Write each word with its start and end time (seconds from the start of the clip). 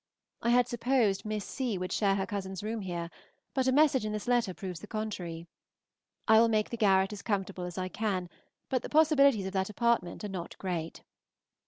I 0.41 0.49
had 0.49 0.67
supposed 0.67 1.25
Miss 1.25 1.45
C. 1.45 1.77
would 1.77 1.91
share 1.91 2.15
her 2.15 2.25
cousin's 2.25 2.63
room 2.63 2.81
here, 2.81 3.11
but 3.53 3.67
a 3.67 3.71
message 3.71 4.03
in 4.03 4.13
this 4.13 4.27
letter 4.27 4.51
proves 4.51 4.79
the 4.79 4.87
contrary. 4.87 5.47
I 6.27 6.39
will 6.39 6.47
make 6.49 6.71
the 6.71 6.75
garret 6.75 7.13
as 7.13 7.21
comfortable 7.21 7.65
as 7.65 7.77
I 7.77 7.87
can, 7.87 8.27
but 8.67 8.81
the 8.81 8.89
possibilities 8.89 9.45
of 9.45 9.53
that 9.53 9.69
apartment 9.69 10.23
are 10.23 10.27
not 10.27 10.57
great. 10.57 11.03